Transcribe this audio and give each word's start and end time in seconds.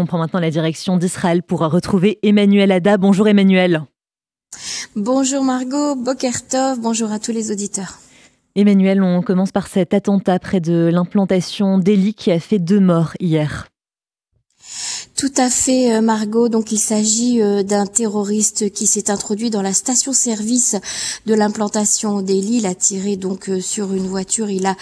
On 0.00 0.06
prend 0.06 0.18
maintenant 0.18 0.38
la 0.38 0.50
direction 0.50 0.96
d'Israël 0.96 1.42
pour 1.42 1.58
retrouver 1.58 2.20
Emmanuel 2.22 2.70
Ada. 2.70 2.98
Bonjour 2.98 3.26
Emmanuel. 3.26 3.82
Bonjour 4.94 5.42
Margot, 5.42 5.96
Bokertov, 5.96 6.78
bonjour 6.80 7.10
à 7.10 7.18
tous 7.18 7.32
les 7.32 7.50
auditeurs. 7.50 7.98
Emmanuel, 8.54 9.02
on 9.02 9.22
commence 9.22 9.50
par 9.50 9.66
cet 9.66 9.94
attentat 9.94 10.38
près 10.38 10.60
de 10.60 10.88
l'implantation 10.92 11.78
d'Eli 11.78 12.14
qui 12.14 12.30
a 12.30 12.38
fait 12.38 12.60
deux 12.60 12.78
morts 12.78 13.14
hier. 13.18 13.66
Tout 15.18 15.32
à 15.36 15.50
fait, 15.50 15.92
euh, 15.92 16.00
Margot. 16.00 16.48
Donc, 16.48 16.70
il 16.70 16.78
s'agit 16.78 17.42
euh, 17.42 17.64
d'un 17.64 17.86
terroriste 17.86 18.70
qui 18.70 18.86
s'est 18.86 19.10
introduit 19.10 19.50
dans 19.50 19.62
la 19.62 19.72
station-service 19.72 20.76
de 21.26 21.34
l'implantation. 21.34 22.24
Il 22.24 22.66
a 22.66 22.74
tiré 22.76 23.16
donc 23.16 23.48
euh, 23.48 23.60
sur 23.60 23.92
une 23.94 24.06
voiture. 24.06 24.48
Il 24.48 24.64
a 24.64 24.76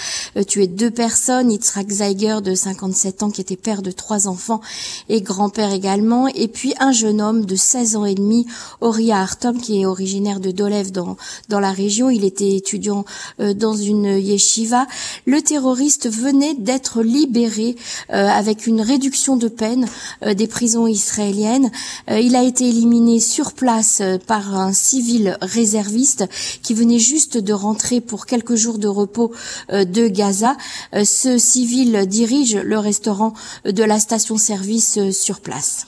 tué 0.46 0.66
deux 0.66 0.91
personnes. 0.91 1.51
Yitzhak 1.51 1.88
Zeiger, 1.88 2.41
de 2.45 2.55
57 2.55 3.23
ans, 3.23 3.30
qui 3.30 3.41
était 3.41 3.57
père 3.57 3.80
de 3.80 3.91
trois 3.91 4.29
enfants 4.29 4.61
et 5.09 5.23
grand-père 5.23 5.73
également. 5.73 6.29
Et 6.29 6.48
puis, 6.48 6.75
un 6.80 6.93
jeune 6.93 7.23
homme 7.23 7.47
de 7.47 7.56
16 7.56 7.97
ans 7.97 8.05
et 8.05 8.14
demi, 8.14 8.47
Oria 8.83 9.23
Artom, 9.23 9.59
qui 9.59 9.80
est 9.80 9.87
originaire 9.87 10.41
de 10.41 10.50
Dolev 10.50 10.92
dans, 10.92 11.16
dans 11.48 11.61
la 11.61 11.73
région. 11.73 12.11
Il 12.11 12.27
était 12.27 12.56
étudiant 12.56 13.06
dans 13.39 13.75
une 13.75 14.19
yeshiva. 14.19 14.87
Le 15.25 15.41
terroriste 15.41 16.11
venait 16.11 16.53
d'être 16.53 17.03
libéré 17.03 17.77
avec 18.11 18.66
une 18.66 18.83
réduction 18.83 19.39
de 19.39 19.48
peine 19.48 19.87
des 20.35 20.47
prisons 20.47 20.87
israéliennes. 20.87 21.71
Euh, 22.11 22.19
il 22.19 22.37
a 22.37 22.43
été 22.43 22.69
éliminé 22.69 23.21
sur 23.21 23.53
place 23.53 24.01
euh, 24.01 24.19
par 24.19 24.55
un 24.55 24.73
civil 24.73 25.37
réserviste 25.41 26.29
qui 26.62 26.75
venait 26.75 26.98
juste 26.98 27.39
de 27.39 27.53
rentrer 27.53 28.01
pour 28.01 28.27
quelques 28.27 28.55
jours 28.55 28.79
de 28.79 28.89
repos 28.89 29.33
de 29.70 30.09
Gaza. 30.09 30.57
Ce 30.93 31.39
civil 31.39 32.07
dirige 32.07 32.57
le 32.57 32.79
restaurant 32.79 33.33
de 33.65 33.83
la 33.83 33.98
station-service 33.98 35.11
sur 35.11 35.41
place. 35.41 35.87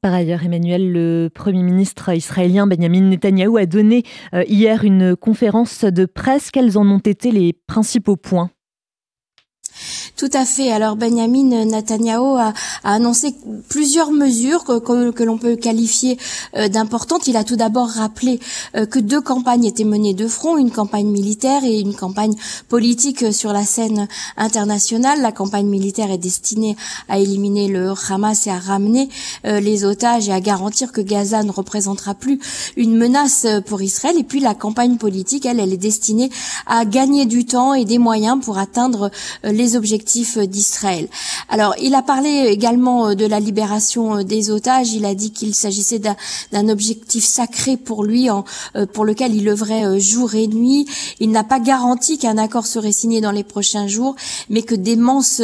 Par 0.00 0.14
ailleurs, 0.14 0.44
Emmanuel, 0.44 0.92
le 0.92 1.28
Premier 1.32 1.62
ministre 1.62 2.14
israélien 2.14 2.66
Benjamin 2.66 3.02
Netanyahou 3.02 3.56
a 3.56 3.66
donné 3.66 4.04
hier 4.46 4.84
une 4.84 5.16
conférence 5.16 5.84
de 5.84 6.06
presse. 6.06 6.50
Quels 6.50 6.78
en 6.78 6.86
ont 6.86 6.98
été 6.98 7.30
les 7.30 7.52
principaux 7.66 8.16
points? 8.16 8.50
Tout 10.16 10.30
à 10.32 10.44
fait. 10.44 10.72
Alors 10.72 10.96
Benjamin 10.96 11.64
Netanyahu 11.64 12.38
a, 12.38 12.54
annoncé 12.84 13.34
plusieurs 13.68 14.12
mesures 14.12 14.64
que, 14.64 15.10
que, 15.10 15.22
l'on 15.22 15.38
peut 15.38 15.56
qualifier 15.56 16.18
euh, 16.56 16.68
d'importantes. 16.68 17.26
Il 17.26 17.36
a 17.36 17.44
tout 17.44 17.56
d'abord 17.56 17.88
rappelé 17.88 18.40
euh, 18.76 18.86
que 18.86 18.98
deux 18.98 19.20
campagnes 19.20 19.64
étaient 19.64 19.84
menées 19.84 20.14
de 20.14 20.28
front, 20.28 20.56
une 20.56 20.70
campagne 20.70 21.08
militaire 21.08 21.64
et 21.64 21.80
une 21.80 21.94
campagne 21.94 22.34
politique 22.68 23.24
euh, 23.24 23.32
sur 23.32 23.52
la 23.52 23.64
scène 23.64 24.08
internationale. 24.36 25.20
La 25.20 25.32
campagne 25.32 25.66
militaire 25.66 26.10
est 26.10 26.18
destinée 26.18 26.76
à 27.08 27.18
éliminer 27.18 27.68
le 27.68 27.92
Hamas 28.08 28.46
et 28.46 28.50
à 28.50 28.58
ramener 28.58 29.08
les 29.44 29.84
otages 29.84 30.28
et 30.28 30.32
à 30.32 30.40
garantir 30.40 30.92
que 30.92 31.00
Gaza 31.00 31.42
ne 31.42 31.50
représentera 31.50 32.14
plus 32.14 32.38
une 32.76 32.96
menace 32.96 33.46
pour 33.66 33.82
Israël. 33.82 34.16
Et 34.18 34.24
puis 34.24 34.40
la 34.40 34.54
campagne 34.54 34.96
politique, 34.96 35.46
elle, 35.46 35.60
elle 35.60 35.72
est 35.72 35.76
destinée 35.76 36.30
à 36.66 36.84
gagner 36.84 37.26
du 37.26 37.44
temps 37.44 37.74
et 37.74 37.84
des 37.84 37.98
moyens 37.98 38.38
pour 38.44 38.58
atteindre 38.58 39.10
les 39.44 39.65
objectifs 39.74 40.38
d'Israël. 40.38 41.08
Alors, 41.48 41.74
il 41.80 41.94
a 41.94 42.02
parlé 42.02 42.46
également 42.48 43.08
euh, 43.08 43.14
de 43.14 43.26
la 43.26 43.40
libération 43.40 44.18
euh, 44.18 44.22
des 44.22 44.50
otages. 44.50 44.92
Il 44.92 45.04
a 45.04 45.14
dit 45.14 45.32
qu'il 45.32 45.54
s'agissait 45.54 45.98
d'un 45.98 46.68
objectif 46.68 47.24
sacré 47.24 47.76
pour 47.76 48.04
lui, 48.04 48.30
en, 48.30 48.44
euh, 48.76 48.86
pour 48.86 49.04
lequel 49.04 49.34
il 49.34 49.48
œuvrait 49.48 49.98
jour 50.00 50.34
et 50.34 50.46
nuit. 50.46 50.86
Il 51.20 51.30
n'a 51.30 51.44
pas 51.44 51.60
garanti 51.60 52.18
qu'un 52.18 52.38
accord 52.38 52.66
serait 52.66 52.92
signé 52.92 53.20
dans 53.20 53.30
les 53.30 53.44
prochains 53.44 53.86
jours, 53.86 54.16
mais 54.50 54.62
que 54.62 54.74
d'immenses 54.74 55.40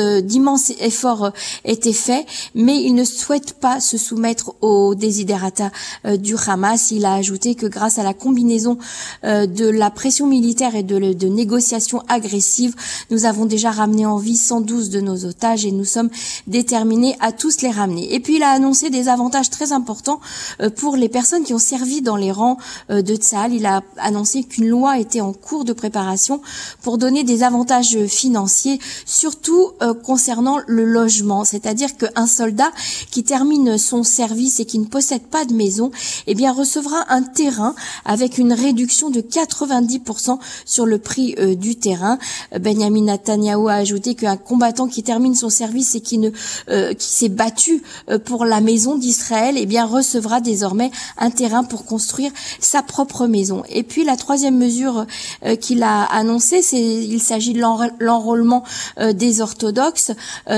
efforts 0.81 1.33
étaient 1.65 1.93
faits. 1.93 2.27
Mais 2.55 2.83
il 2.83 2.95
ne 2.95 3.05
souhaite 3.05 3.55
pas 3.55 3.81
se 3.81 3.97
soumettre 3.97 4.55
aux 4.61 4.95
désiderata 4.95 5.71
du 6.19 6.37
Hamas. 6.47 6.91
Il 6.91 7.05
a 7.05 7.15
ajouté 7.15 7.55
que 7.55 7.67
grâce 7.67 7.99
à 7.99 8.03
la 8.03 8.15
combinaison 8.15 8.79
de 9.23 9.69
la 9.69 9.91
pression 9.91 10.27
militaire 10.27 10.75
et 10.75 10.83
de, 10.83 11.13
de 11.13 11.29
négociations 11.29 12.03
agressives, 12.09 12.75
nous 13.11 13.25
avons 13.25 13.47
déjà 13.47 13.71
ramené 13.71 14.07
en 14.07 14.12
vie 14.17 14.37
112 14.37 14.91
de 14.91 15.01
nos 15.01 15.25
otages 15.25 15.65
et 15.65 15.73
nous 15.73 15.85
sommes 15.85 16.11
déterminés 16.47 17.17
à 17.21 17.33
tous 17.33 17.63
les 17.63 17.71
ramener. 17.71 18.15
Et 18.15 18.21
puis 18.21 18.37
il 18.37 18.43
a 18.43 18.51
annoncé 18.51 18.91
des 18.91 19.09
avantages 19.09 19.51
très 19.51 19.73
importants 19.73 20.21
euh, 20.61 20.71
pour 20.71 20.97
les 20.97 21.09
personnes 21.09 21.45
qui 21.45 21.55
ont 21.55 21.59
servi 21.59 22.03
dans 22.03 22.17
les 22.17 22.33
rangs 22.33 22.57
euh, 22.91 23.03
de 23.03 23.15
Tsahal. 23.15 23.53
Il 23.53 23.67
a 23.67 23.83
annoncé 23.99 24.45
qu'une 24.45 24.69
loi 24.69 24.99
était 24.99 25.21
en 25.21 25.33
cours 25.33 25.65
de 25.65 25.73
préparation 25.73 26.41
pour 26.83 26.99
donner 26.99 27.25
des 27.25 27.43
avantages 27.43 28.07
financiers, 28.07 28.79
surtout 29.07 29.71
euh, 29.83 29.95
concernant 29.95 30.59
le 30.67 30.85
logement. 30.85 31.45
C'est-à-dire 31.45 31.97
qu'un 31.97 32.27
soldat 32.27 32.71
qui 33.11 33.25
termine 33.25 33.79
son 33.79 34.03
service 34.03 34.61
et 34.61 34.65
qui 34.65 34.79
ne 34.79 34.87
possède 34.87 35.23
pas 35.23 35.45
de 35.45 35.55
maison, 35.55 35.91
eh 36.27 36.35
bien 36.35 36.53
recevra 36.53 37.05
un 37.09 37.23
terrain 37.23 37.75
avec 38.05 38.39
une 38.39 38.53
réduction 38.53 39.11
de 39.11 39.21
90% 39.21 40.39
sur 40.65 40.87
le 40.87 40.99
prix 40.99 41.35
du 41.57 41.77
terrain. 41.77 42.19
Benjamin 42.61 43.05
Netanyahu 43.05 43.69
a 43.69 43.75
ajouté 43.75 44.02
qu'un 44.11 44.37
combattant 44.37 44.87
qui 44.89 45.03
termine 45.03 45.35
son 45.35 45.51
service 45.51 45.95
et 45.95 46.01
qui 46.01 46.19
ne 46.19 46.31
euh, 46.69 46.95
qui 46.95 47.09
s'est 47.09 47.29
battu 47.29 47.83
euh, 48.09 48.19
pour 48.19 48.45
la 48.45 48.61
maison 48.61 48.97
d'Israël, 48.97 49.57
eh 49.59 49.67
bien 49.67 49.85
recevra 49.87 50.41
désormais 50.41 50.91
un 51.19 51.31
terrain 51.31 51.65
pour 51.65 51.85
construire 51.85 52.31
sa 52.61 52.83
propre 52.83 53.27
maison. 53.27 53.63
Et 53.69 53.83
puis 53.83 54.05
la 54.05 54.17
troisième 54.17 54.57
mesure 54.57 55.07
euh, 55.45 55.57
qu'il 55.57 55.83
a 55.83 56.03
annoncée, 56.05 56.63
c'est 56.63 56.81
il 56.81 57.21
s'agit 57.21 57.53
de 57.53 57.61
l'enrôlement 57.61 58.65
des 59.13 59.41
orthodoxes. 59.41 60.13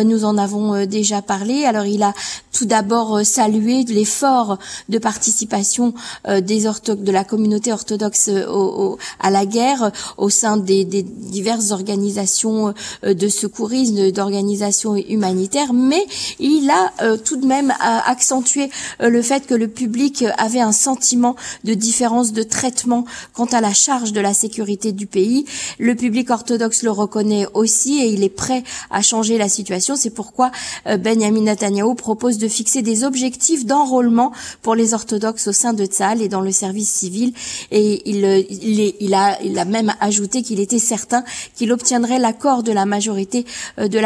nous 0.05 0.25
en 0.25 0.37
avons 0.39 0.87
déjà 0.87 1.23
parlé. 1.23 1.65
Alors 1.65 1.87
il 1.87 2.03
a 2.03 2.13
tout 2.53 2.65
d'abord 2.65 3.25
salué 3.25 3.85
l'effort 3.85 4.59
de 4.89 4.99
participation 4.99 5.95
des 6.27 6.65
de 6.65 7.13
la 7.13 7.25
communauté 7.25 7.73
orthodoxe 7.73 8.31
à 9.21 9.31
la 9.31 9.47
guerre 9.47 9.91
au 10.17 10.31
sein 10.31 10.57
des 10.57 10.85
diverses 10.85 11.71
organisations 11.71 12.75
de 13.03 13.29
secours 13.35 13.65
d'organisations 14.13 14.95
humanitaires, 14.97 15.73
mais 15.73 16.05
il 16.39 16.71
a 16.71 16.93
euh, 17.03 17.17
tout 17.17 17.37
de 17.37 17.47
même 17.47 17.71
euh, 17.71 17.99
accentué 18.07 18.71
euh, 19.01 19.09
le 19.09 19.23
fait 19.23 19.47
que 19.47 19.55
le 19.55 19.69
public 19.69 20.25
avait 20.39 20.61
un 20.61 20.73
sentiment 20.73 21.35
de 21.65 21.75
différence 21.75 22.33
de 22.33 22.43
traitement 22.43 23.05
quant 23.33 23.47
à 23.47 23.61
la 23.61 23.73
charge 23.73 24.13
de 24.13 24.21
la 24.21 24.35
sécurité 24.35 24.93
du 24.93 25.07
pays. 25.07 25.47
Le 25.79 25.95
public 25.95 26.31
orthodoxe 26.31 26.83
le 26.83 26.91
reconnaît 26.91 27.47
aussi 27.55 28.01
et 28.03 28.09
il 28.09 28.23
est 28.23 28.29
prêt 28.29 28.63
à 28.91 29.01
changer 29.03 29.39
la 29.39 29.49
situation. 29.49 29.97
C'est 29.97 30.11
pourquoi 30.11 30.51
Benjamin 30.85 31.43
Netanyahu 31.43 31.95
propose 31.95 32.39
de 32.39 32.49
fixer 32.49 32.83
des 32.83 33.05
objectifs 33.05 33.65
d'enrôlement 33.65 34.33
pour 34.63 34.75
les 34.75 34.93
orthodoxes 34.95 35.49
au 35.49 35.53
sein 35.53 35.73
de 35.73 35.85
Tzal 35.87 36.21
et 36.21 36.29
dans 36.29 36.41
le 36.41 36.53
service 36.53 36.91
civil. 36.91 37.33
Et 37.71 38.03
il, 38.09 38.25
il, 38.51 38.95
il, 39.01 39.15
a, 39.15 39.41
il 39.43 39.59
a 39.59 39.65
même 39.65 39.95
ajouté 40.01 40.43
qu'il 40.43 40.61
était 40.61 40.79
certain 40.79 41.25
qu'il 41.55 41.73
obtiendrait 41.73 42.19
l'accord 42.19 42.63
de 42.63 42.73
la 42.73 42.85
majorité 42.85 43.24
euh, 43.79 43.89
de 43.89 43.99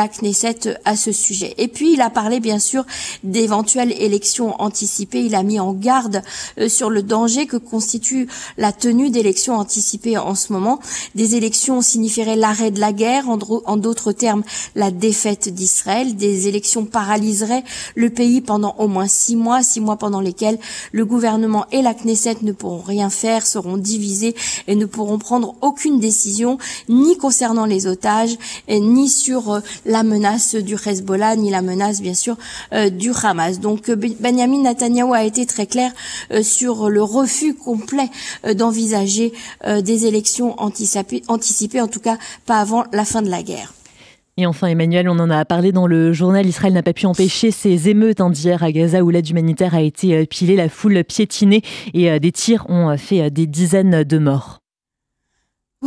à 0.85 0.97
ce 0.97 1.13
sujet. 1.13 1.55
Et 1.59 1.69
puis 1.69 1.93
il 1.93 2.01
a 2.01 2.11
parlé 2.11 2.41
bien 2.41 2.59
sûr 2.59 2.85
d'éventuelles 3.25 3.93
élections 3.93 4.61
anticipées. 4.61 5.21
Il 5.21 5.35
a 5.35 5.43
mis 5.43 5.61
en 5.61 5.73
garde 5.73 6.23
euh, 6.59 6.69
sur 6.69 6.91
le 6.91 7.03
danger 7.03 7.47
que 7.47 7.57
constitue 7.57 8.29
la 8.57 8.73
tenue 8.73 9.11
d'élections 9.11 9.57
anticipées 9.57 10.19
en 10.19 10.35
ce 10.35 10.53
moment. 10.53 10.79
Des 11.15 11.35
élections 11.35 11.83
signifieraient 11.83 12.37
l'arrêt 12.37 12.71
de 12.71 12.81
la 12.81 12.93
guerre, 12.93 13.29
en 13.29 13.77
d'autres 13.77 14.13
termes 14.13 14.43
la 14.75 14.91
défaite 14.91 15.49
d'Israël. 15.49 16.17
Des 16.17 16.49
élections 16.49 16.85
paralyseraient 16.85 17.65
le 17.95 18.11
pays 18.11 18.41
pendant 18.41 18.75
au 18.79 18.89
moins 18.89 19.09
six 19.09 19.37
mois, 19.37 19.63
six 19.63 19.81
mois 19.81 19.97
pendant 19.97 20.21
lesquels 20.21 20.59
le 20.93 21.05
gouvernement 21.05 21.67
et 21.73 21.83
la 21.83 21.95
Knesset 21.95 22.39
ne 22.43 22.53
pourront 22.53 22.83
rien 22.83 23.11
faire, 23.11 23.47
seront 23.47 23.77
divisés 23.77 24.35
et 24.67 24.75
ne 24.75 24.87
pourront 24.87 25.19
prendre 25.19 25.55
aucune 25.61 25.99
décision, 25.99 26.59
ni 26.89 27.17
concernant 27.17 27.67
les 27.67 27.87
otages, 27.87 28.37
ni 28.69 29.08
sur 29.09 29.53
euh, 29.53 29.61
la 29.87 30.03
menace 30.03 30.55
du 30.55 30.75
Hezbollah 30.75 31.37
ni 31.37 31.51
la 31.51 31.63
menace 31.63 32.01
bien 32.01 32.15
sûr 32.15 32.37
euh, 32.73 32.91
du 32.91 33.11
Hamas. 33.23 33.61
Donc 33.61 33.89
euh, 33.89 33.97
Benjamin 33.97 34.63
Netanyahu 34.63 35.15
a 35.15 35.25
été 35.25 35.47
très 35.47 35.67
clair 35.67 35.93
sur 36.43 36.91
le 36.91 37.03
refus 37.03 37.55
complet 37.55 38.11
d'envisager 38.55 39.33
des 39.67 40.07
élections 40.07 40.55
anticipées, 40.61 41.81
en 41.81 41.89
tout 41.89 42.01
cas 42.01 42.19
pas 42.47 42.61
avant 42.61 42.85
la 42.93 43.05
fin 43.05 43.23
de 43.23 43.31
la 43.31 43.43
guerre. 43.43 43.73
Et 44.37 44.47
enfin, 44.47 44.69
Emmanuel, 44.69 45.09
on 45.09 45.19
en 45.19 45.31
a 45.31 45.45
parlé 45.45 45.73
dans 45.73 45.87
le 45.87 46.13
journal. 46.13 46.47
Israël 46.47 46.73
n'a 46.73 46.83
pas 46.83 46.93
pu 46.93 47.07
empêcher 47.07 47.51
ces 47.51 47.89
émeutes 47.89 48.23
d'hier 48.31 48.63
à 48.63 48.71
Gaza 48.71 49.03
où 49.03 49.11
l'aide 49.11 49.29
humanitaire 49.29 49.75
a 49.75 49.81
été 49.81 50.27
pilée, 50.27 50.57
la 50.57 50.69
foule 50.69 51.03
piétinée 51.03 51.63
et 51.95 52.21
des 52.21 52.33
tirs 52.33 52.67
ont 52.69 52.97
fait 52.97 53.31
des 53.31 53.47
dizaines 53.47 54.05
de 54.05 54.19
morts. 54.19 54.58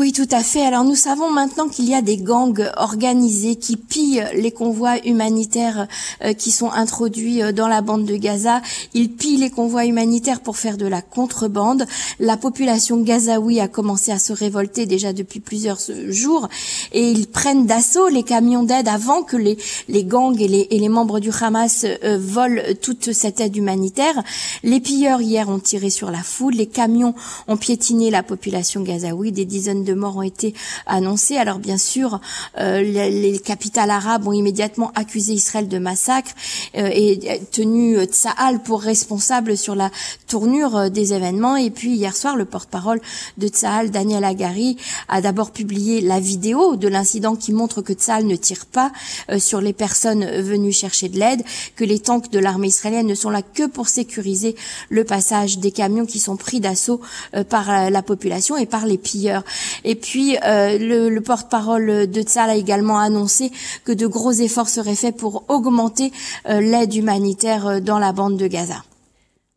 Oui, 0.01 0.13
tout 0.13 0.27
à 0.31 0.41
fait. 0.41 0.65
Alors 0.65 0.83
nous 0.83 0.95
savons 0.95 1.29
maintenant 1.29 1.67
qu'il 1.67 1.87
y 1.87 1.93
a 1.93 2.01
des 2.01 2.17
gangs 2.17 2.71
organisés 2.75 3.55
qui 3.55 3.77
pillent 3.77 4.25
les 4.33 4.49
convois 4.49 4.97
humanitaires 5.05 5.87
euh, 6.23 6.33
qui 6.33 6.49
sont 6.49 6.71
introduits 6.71 7.43
euh, 7.43 7.51
dans 7.51 7.67
la 7.67 7.81
bande 7.81 8.05
de 8.05 8.15
Gaza. 8.15 8.63
Ils 8.95 9.11
pillent 9.11 9.37
les 9.37 9.51
convois 9.51 9.85
humanitaires 9.85 10.39
pour 10.39 10.57
faire 10.57 10.77
de 10.77 10.87
la 10.87 11.03
contrebande. 11.03 11.85
La 12.19 12.35
population 12.35 12.99
gazaoui 12.99 13.59
a 13.59 13.67
commencé 13.67 14.11
à 14.11 14.17
se 14.17 14.33
révolter 14.33 14.87
déjà 14.87 15.13
depuis 15.13 15.39
plusieurs 15.39 15.77
jours 16.07 16.49
et 16.93 17.11
ils 17.11 17.27
prennent 17.27 17.67
d'assaut 17.67 18.07
les 18.07 18.23
camions 18.23 18.63
d'aide 18.63 18.87
avant 18.87 19.21
que 19.21 19.37
les, 19.37 19.59
les 19.87 20.03
gangs 20.03 20.41
et 20.41 20.47
les, 20.47 20.67
les 20.71 20.89
membres 20.89 21.19
du 21.19 21.29
Hamas 21.29 21.85
euh, 21.85 22.17
volent 22.19 22.63
toute 22.81 23.11
cette 23.13 23.39
aide 23.39 23.55
humanitaire. 23.55 24.23
Les 24.63 24.79
pilleurs 24.79 25.21
hier 25.21 25.47
ont 25.47 25.59
tiré 25.59 25.91
sur 25.91 26.09
la 26.09 26.23
foule, 26.23 26.55
les 26.55 26.65
camions 26.65 27.13
ont 27.47 27.57
piétiné 27.57 28.09
la 28.09 28.23
population 28.23 28.81
gazaoui, 28.81 29.31
des 29.31 29.45
dizaines 29.45 29.83
de 29.83 29.90
morts 29.93 30.17
ont 30.17 30.21
été 30.21 30.53
annoncées. 30.85 31.37
Alors 31.37 31.59
bien 31.59 31.77
sûr, 31.77 32.19
euh, 32.57 32.81
les, 32.81 33.39
capitales 33.39 33.89
arabes 33.89 34.27
ont 34.27 34.33
immédiatement 34.33 34.91
accusé 34.95 35.33
Israël 35.33 35.67
de 35.67 35.77
massacre 35.77 36.31
euh, 36.75 36.89
et 36.93 37.41
tenu 37.51 38.03
Tsahal 38.05 38.61
pour 38.61 38.81
responsable 38.81 39.57
sur 39.57 39.75
la 39.75 39.89
tournure 40.27 40.75
euh, 40.75 40.89
des 40.89 41.13
événements. 41.13 41.55
Et 41.55 41.69
puis 41.69 41.95
hier 41.95 42.15
soir, 42.15 42.35
le 42.35 42.45
porte-parole 42.45 43.01
de 43.37 43.47
Tsahal, 43.47 43.91
Daniel 43.91 44.23
Agari, 44.23 44.77
a 45.07 45.21
d'abord 45.21 45.51
publié 45.51 46.01
la 46.01 46.19
vidéo 46.19 46.75
de 46.75 46.87
l'incident 46.87 47.35
qui 47.35 47.53
montre 47.53 47.81
que 47.81 47.93
Tsahal 47.93 48.25
ne 48.25 48.35
tire 48.35 48.65
pas 48.65 48.91
sur 49.37 49.61
les 49.61 49.73
personnes 49.73 50.25
venues 50.41 50.71
chercher 50.71 51.09
de 51.09 51.17
l'aide, 51.17 51.43
que 51.75 51.83
les 51.83 51.99
tanks 51.99 52.31
de 52.31 52.39
l'armée 52.39 52.67
israélienne 52.67 53.07
ne 53.07 53.15
sont 53.15 53.29
là 53.29 53.41
que 53.41 53.67
pour 53.67 53.87
sécuriser 53.87 54.55
le 54.89 55.03
passage 55.03 55.59
des 55.59 55.71
camions 55.71 56.05
qui 56.05 56.19
sont 56.19 56.35
pris 56.35 56.59
d'assaut 56.59 57.01
par 57.49 57.89
la 57.89 58.01
population 58.01 58.57
et 58.57 58.65
par 58.65 58.85
les 58.85 58.97
pilleurs. 58.97 59.43
Et 59.83 59.95
puis, 59.95 60.37
euh, 60.45 60.77
le, 60.77 61.19
porte-parole 61.19 62.09
de 62.09 62.21
Tzal 62.21 62.49
a 62.49 62.55
également 62.55 62.99
annoncé 62.99 63.51
que 63.85 63.91
de 63.91 64.07
gros 64.07 64.31
efforts 64.31 64.69
seraient 64.69 64.95
faits 64.95 65.17
pour 65.17 65.43
augmenter 65.49 66.11
euh, 66.49 66.61
l'aide 66.61 66.93
humanitaire 66.93 67.67
euh, 67.67 67.79
dans 67.79 67.99
la 67.99 68.11
bande 68.11 68.37
de 68.37 68.47
Gaza. 68.47 68.83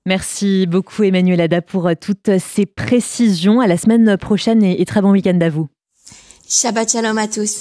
Merci 0.06 0.66
beaucoup 0.66 1.02
Emmanuel 1.02 1.40
Ada 1.40 1.62
pour 1.62 1.88
toutes 1.98 2.38
ces 2.38 2.66
précisions. 2.66 3.60
À 3.60 3.66
la 3.66 3.78
semaine 3.78 4.18
prochaine 4.18 4.62
et 4.62 4.84
très 4.84 5.00
bon 5.00 5.12
week-end 5.12 5.38
à 5.40 5.48
vous. 5.48 5.68
Shabbat 6.46 6.92
shalom 6.92 7.16
à 7.16 7.26
tous. 7.26 7.52